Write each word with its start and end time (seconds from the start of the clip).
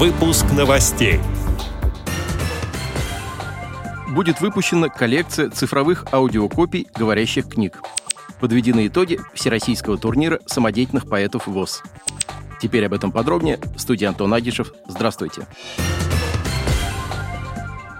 Выпуск 0.00 0.46
новостей. 0.56 1.20
Будет 4.08 4.40
выпущена 4.40 4.88
коллекция 4.88 5.50
цифровых 5.50 6.06
аудиокопий 6.10 6.86
говорящих 6.96 7.46
книг. 7.50 7.82
Подведены 8.40 8.86
итоги 8.86 9.20
Всероссийского 9.34 9.98
турнира 9.98 10.40
самодеятельных 10.46 11.06
поэтов 11.06 11.46
ВОЗ. 11.46 11.82
Теперь 12.62 12.86
об 12.86 12.94
этом 12.94 13.12
подробнее. 13.12 13.58
Студия 13.76 14.08
Антон 14.08 14.32
Агишев. 14.32 14.72
Здравствуйте. 14.88 15.42
Здравствуйте. 15.74 16.09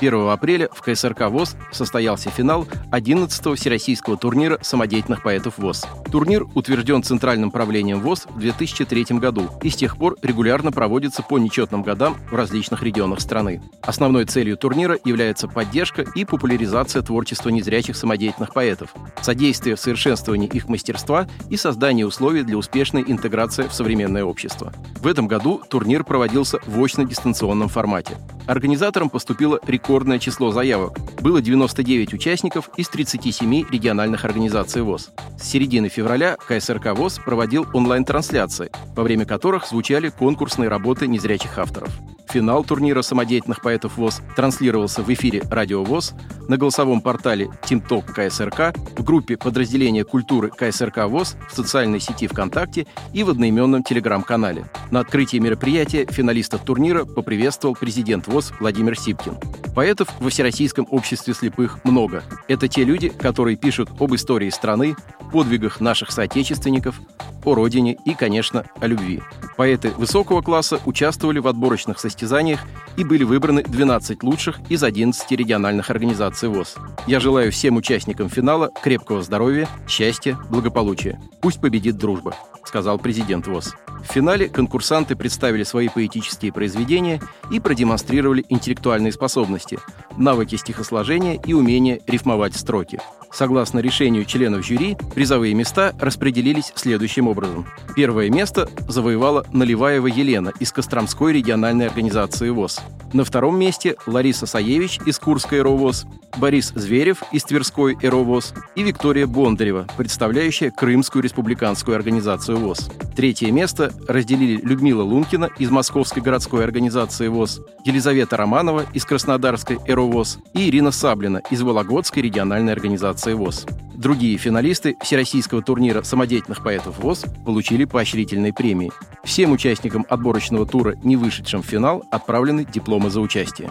1 0.00 0.28
апреля 0.28 0.68
в 0.72 0.80
КСРК 0.80 1.28
ВОЗ 1.28 1.56
состоялся 1.72 2.30
финал 2.30 2.66
11-го 2.92 3.54
Всероссийского 3.54 4.16
турнира 4.16 4.58
самодеятельных 4.62 5.22
поэтов 5.22 5.58
ВОЗ. 5.58 5.86
Турнир 6.10 6.46
утвержден 6.54 7.02
Центральным 7.02 7.50
правлением 7.50 8.00
ВОЗ 8.00 8.26
в 8.30 8.38
2003 8.38 9.18
году 9.18 9.50
и 9.62 9.70
с 9.70 9.76
тех 9.76 9.96
пор 9.96 10.16
регулярно 10.22 10.70
проводится 10.70 11.22
по 11.22 11.38
нечетным 11.38 11.82
годам 11.82 12.16
в 12.30 12.34
различных 12.34 12.82
регионах 12.82 13.20
страны. 13.20 13.60
Основной 13.82 14.24
целью 14.24 14.56
турнира 14.56 14.96
является 15.04 15.48
поддержка 15.48 16.02
и 16.02 16.24
популяризация 16.24 17.02
творчества 17.02 17.48
незрячих 17.48 17.96
самодеятельных 17.96 18.54
поэтов, 18.54 18.94
содействие 19.20 19.76
в 19.76 19.80
совершенствовании 19.80 20.48
их 20.48 20.68
мастерства 20.68 21.28
и 21.50 21.56
создание 21.56 22.06
условий 22.06 22.42
для 22.42 22.56
успешной 22.56 23.04
интеграции 23.06 23.64
в 23.64 23.72
современное 23.72 24.24
общество. 24.24 24.72
В 25.00 25.06
этом 25.06 25.26
году 25.26 25.60
турнир 25.68 26.04
проводился 26.04 26.60
в 26.66 26.80
очно-дистанционном 26.80 27.68
формате. 27.68 28.16
Организаторам 28.48 29.10
поступило 29.10 29.60
рекордное 29.66 30.18
число 30.18 30.50
заявок. 30.52 30.98
Было 31.20 31.42
99 31.42 32.14
участников 32.14 32.70
из 32.78 32.88
37 32.88 33.68
региональных 33.70 34.24
организаций 34.24 34.80
ВОЗ. 34.80 35.10
С 35.38 35.44
середины 35.44 35.90
февраля 35.90 36.38
КСРК 36.38 36.94
ВОЗ 36.96 37.20
проводил 37.22 37.66
онлайн-трансляции, 37.74 38.70
во 38.96 39.02
время 39.02 39.26
которых 39.26 39.66
звучали 39.66 40.08
конкурсные 40.08 40.70
работы 40.70 41.06
незрячих 41.06 41.58
авторов. 41.58 41.90
Финал 42.30 42.62
турнира 42.62 43.00
самодеятельных 43.00 43.62
поэтов 43.62 43.96
ВОЗ 43.96 44.20
транслировался 44.36 45.02
в 45.02 45.08
эфире 45.08 45.42
«Радио 45.50 45.82
ВОЗ», 45.82 46.14
на 46.46 46.58
голосовом 46.58 47.00
портале 47.00 47.48
«Тимток 47.64 48.06
КСРК», 48.14 48.74
в 48.96 49.02
группе 49.02 49.36
подразделения 49.36 50.04
культуры 50.04 50.50
КСРК 50.50 51.06
ВОЗ, 51.06 51.36
в 51.50 51.54
социальной 51.54 52.00
сети 52.00 52.26
ВКонтакте 52.26 52.86
и 53.14 53.24
в 53.24 53.30
одноименном 53.30 53.82
телеграм-канале. 53.82 54.66
На 54.90 55.00
открытии 55.00 55.38
мероприятия 55.38 56.04
финалистов 56.04 56.62
турнира 56.64 57.04
поприветствовал 57.04 57.74
президент 57.74 58.26
ВОЗ 58.26 58.52
Владимир 58.60 58.98
Сипкин. 58.98 59.38
Поэтов 59.74 60.08
во 60.20 60.28
Всероссийском 60.28 60.86
обществе 60.90 61.32
слепых 61.32 61.82
много. 61.84 62.22
Это 62.46 62.68
те 62.68 62.84
люди, 62.84 63.08
которые 63.08 63.56
пишут 63.56 63.90
об 63.98 64.14
истории 64.14 64.50
страны, 64.50 64.96
подвигах 65.32 65.80
наших 65.80 66.10
соотечественников, 66.10 67.00
о 67.44 67.54
родине 67.54 67.96
и, 68.04 68.14
конечно, 68.14 68.64
о 68.80 68.86
любви. 68.86 69.22
Поэты 69.58 69.90
высокого 69.90 70.40
класса 70.40 70.80
участвовали 70.86 71.40
в 71.40 71.48
отборочных 71.48 71.98
состязаниях 71.98 72.60
и 72.96 73.02
были 73.02 73.24
выбраны 73.24 73.64
12 73.64 74.22
лучших 74.22 74.60
из 74.68 74.84
11 74.84 75.28
региональных 75.32 75.90
организаций 75.90 76.48
ВОЗ. 76.48 76.76
Я 77.08 77.18
желаю 77.18 77.50
всем 77.50 77.76
участникам 77.76 78.28
финала 78.28 78.70
крепкого 78.80 79.20
здоровья, 79.20 79.68
счастья, 79.88 80.38
благополучия. 80.48 81.20
Пусть 81.40 81.60
победит 81.60 81.96
дружба, 81.96 82.36
сказал 82.64 83.00
президент 83.00 83.48
ВОЗ. 83.48 83.74
В 84.08 84.12
финале 84.12 84.48
конкурсанты 84.48 85.16
представили 85.16 85.64
свои 85.64 85.88
поэтические 85.88 86.52
произведения 86.52 87.20
и 87.50 87.58
продемонстрировали 87.58 88.44
интеллектуальные 88.48 89.10
способности, 89.10 89.80
навыки 90.16 90.54
стихосложения 90.54 91.34
и 91.34 91.52
умение 91.52 92.00
рифмовать 92.06 92.54
строки. 92.54 93.00
Согласно 93.32 93.80
решению 93.80 94.24
членов 94.24 94.66
жюри, 94.66 94.96
призовые 95.14 95.54
места 95.54 95.94
распределились 95.98 96.72
следующим 96.74 97.28
образом. 97.28 97.66
Первое 97.94 98.30
место 98.30 98.68
завоевала 98.88 99.46
Наливаева 99.52 100.06
Елена 100.06 100.52
из 100.60 100.72
Костромской 100.72 101.32
региональной 101.32 101.86
организации 101.86 102.48
ВОЗ. 102.50 102.80
На 103.12 103.24
втором 103.24 103.58
месте 103.58 103.96
Лариса 104.06 104.46
Саевич 104.46 105.00
из 105.06 105.18
Курской 105.18 105.62
РОВОЗ, 105.62 106.06
Борис 106.36 106.72
Зверев 106.74 107.22
из 107.32 107.42
Тверской 107.44 107.96
РОВОЗ 108.00 108.52
и 108.74 108.82
Виктория 108.82 109.26
Бондарева, 109.26 109.86
представляющая 109.96 110.70
Крымскую 110.70 111.22
республиканскую 111.22 111.96
организацию 111.96 112.58
ВОЗ. 112.58 112.90
Третье 113.16 113.50
место 113.50 113.92
разделили 114.06 114.60
Людмила 114.60 115.02
Лункина 115.02 115.48
из 115.58 115.70
Московской 115.70 116.22
городской 116.22 116.62
организации 116.64 117.28
ВОЗ, 117.28 117.60
Елизавета 117.84 118.36
Романова 118.36 118.84
из 118.92 119.04
Краснодарской 119.06 119.78
РОВОЗ 119.86 120.38
и 120.52 120.68
Ирина 120.68 120.90
Саблина 120.90 121.40
из 121.50 121.62
Вологодской 121.62 122.22
региональной 122.22 122.74
организации 122.74 123.17
ВОЗ. 123.26 123.66
Другие 123.94 124.38
финалисты 124.38 124.96
Всероссийского 125.02 125.60
турнира 125.60 126.02
самодеятельных 126.02 126.62
поэтов 126.62 126.98
ВОЗ 127.00 127.24
получили 127.44 127.84
поощрительные 127.84 128.52
премии. 128.52 128.92
Всем 129.24 129.50
участникам 129.50 130.06
отборочного 130.08 130.66
тура, 130.66 130.94
не 131.02 131.16
вышедшим 131.16 131.62
в 131.62 131.66
финал, 131.66 132.04
отправлены 132.10 132.64
дипломы 132.64 133.10
за 133.10 133.20
участие. 133.20 133.70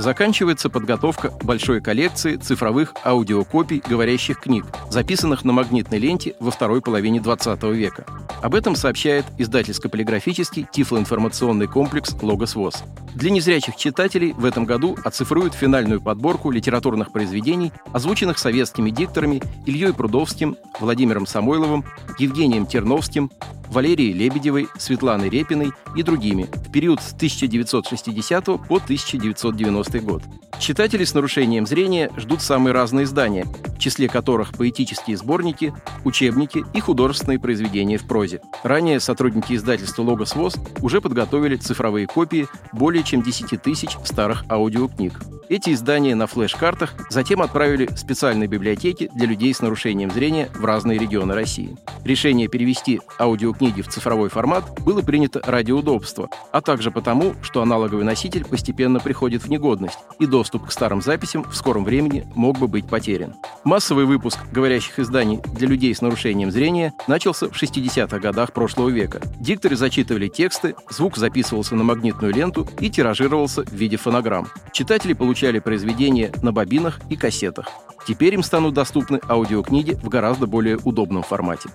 Заканчивается 0.00 0.70
подготовка 0.70 1.30
большой 1.42 1.82
коллекции 1.82 2.36
цифровых 2.36 2.94
аудиокопий 3.04 3.82
говорящих 3.86 4.40
книг, 4.40 4.64
записанных 4.88 5.44
на 5.44 5.52
магнитной 5.52 5.98
ленте 5.98 6.34
во 6.40 6.50
второй 6.50 6.80
половине 6.80 7.20
20 7.20 7.62
века. 7.64 8.06
Об 8.40 8.54
этом 8.54 8.76
сообщает 8.76 9.26
издательско-полиграфический 9.36 10.66
тифлоинформационный 10.72 11.66
комплекс 11.66 12.16
«Логос 12.22 12.54
ВОЗ». 12.54 12.82
Для 13.14 13.30
незрячих 13.30 13.76
читателей 13.76 14.32
в 14.32 14.44
этом 14.44 14.64
году 14.64 14.96
оцифруют 15.04 15.54
финальную 15.54 16.00
подборку 16.00 16.50
литературных 16.50 17.12
произведений, 17.12 17.72
озвученных 17.92 18.38
советскими 18.38 18.90
дикторами 18.90 19.42
Ильей 19.66 19.92
Прудовским, 19.92 20.56
Владимиром 20.78 21.26
Самойловым, 21.26 21.84
Евгением 22.18 22.66
Терновским, 22.66 23.30
Валерией 23.70 24.12
Лебедевой, 24.12 24.68
Светланой 24.78 25.28
Репиной 25.28 25.72
и 25.96 26.02
другими 26.02 26.44
в 26.44 26.72
период 26.72 27.00
с 27.00 27.12
1960 27.12 28.44
по 28.44 28.76
1990 28.76 30.00
год. 30.00 30.22
Читатели 30.58 31.04
с 31.04 31.14
нарушением 31.14 31.66
зрения 31.66 32.10
ждут 32.16 32.42
самые 32.42 32.74
разные 32.74 33.04
издания, 33.04 33.44
в 33.44 33.78
числе 33.78 34.08
которых 34.08 34.52
поэтические 34.52 35.16
сборники, 35.16 35.72
учебники 36.04 36.64
и 36.74 36.80
художественные 36.80 37.38
произведения 37.38 37.96
в 37.96 38.06
прозе. 38.06 38.42
Ранее 38.62 39.00
сотрудники 39.00 39.54
издательства 39.54 40.02
«Логос 40.02 40.34
ВОЗ» 40.34 40.56
уже 40.82 41.00
подготовили 41.00 41.56
цифровые 41.56 42.06
копии 42.06 42.46
более 42.72 43.04
чем 43.04 43.22
10 43.22 43.62
тысяч 43.62 43.96
старых 44.04 44.44
аудиокниг. 44.50 45.14
Эти 45.50 45.70
издания 45.70 46.14
на 46.14 46.28
флеш-картах 46.28 46.94
затем 47.08 47.42
отправили 47.42 47.86
в 47.86 47.98
специальные 47.98 48.46
библиотеки 48.46 49.10
для 49.12 49.26
людей 49.26 49.52
с 49.52 49.60
нарушением 49.60 50.08
зрения 50.12 50.48
в 50.54 50.64
разные 50.64 50.96
регионы 50.96 51.34
России. 51.34 51.76
Решение 52.04 52.46
перевести 52.46 53.00
аудиокниги 53.18 53.82
в 53.82 53.88
цифровой 53.88 54.28
формат 54.28 54.62
было 54.84 55.02
принято 55.02 55.42
ради 55.44 55.72
удобства, 55.72 56.28
а 56.52 56.60
также 56.60 56.92
потому, 56.92 57.34
что 57.42 57.62
аналоговый 57.62 58.04
носитель 58.04 58.44
постепенно 58.44 59.00
приходит 59.00 59.42
в 59.42 59.50
негодность, 59.50 59.98
и 60.20 60.26
доступ 60.26 60.68
к 60.68 60.70
старым 60.70 61.02
записям 61.02 61.42
в 61.42 61.56
скором 61.56 61.84
времени 61.84 62.30
мог 62.36 62.56
бы 62.56 62.68
быть 62.68 62.86
потерян. 62.86 63.34
Массовый 63.64 64.04
выпуск 64.04 64.38
говорящих 64.52 65.00
изданий 65.00 65.40
для 65.56 65.66
людей 65.66 65.92
с 65.92 66.00
нарушением 66.00 66.52
зрения 66.52 66.94
начался 67.08 67.48
в 67.48 67.60
60-х 67.60 68.20
годах 68.20 68.52
прошлого 68.52 68.90
века. 68.90 69.20
Дикторы 69.40 69.74
зачитывали 69.74 70.28
тексты, 70.28 70.76
звук 70.90 71.16
записывался 71.16 71.74
на 71.74 71.82
магнитную 71.82 72.32
ленту 72.32 72.68
и 72.78 72.88
тиражировался 72.88 73.64
в 73.64 73.72
виде 73.72 73.96
фонограмм. 73.96 74.46
Читатели 74.72 75.12
получали 75.12 75.39
получали 75.40 75.58
произведения 75.58 76.30
на 76.42 76.52
бобинах 76.52 77.00
и 77.08 77.16
кассетах. 77.16 77.66
Теперь 78.06 78.34
им 78.34 78.42
станут 78.42 78.74
доступны 78.74 79.20
аудиокниги 79.26 79.92
в 79.92 80.10
гораздо 80.10 80.46
более 80.46 80.76
удобном 80.76 81.22
формате. 81.22 81.70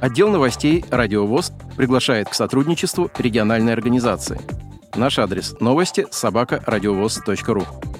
Отдел 0.00 0.30
новостей 0.30 0.86
«Радиовоз» 0.90 1.52
приглашает 1.76 2.30
к 2.30 2.34
сотрудничеству 2.34 3.10
региональной 3.18 3.74
организации. 3.74 4.40
Наш 4.94 5.18
адрес– 5.18 5.54
новости 5.60 6.06
собака. 6.10 6.62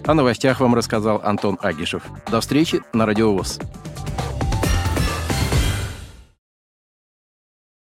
О 0.06 0.14
новостях 0.14 0.60
вам 0.60 0.74
рассказал 0.74 1.20
Антон 1.22 1.58
Агишев. 1.60 2.04
До 2.30 2.40
встречи 2.40 2.80
на 2.94 3.04
«Радиовоз». 3.04 3.58